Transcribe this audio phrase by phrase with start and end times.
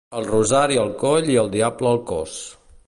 [0.19, 2.41] El rosari al coll i el diable al cos.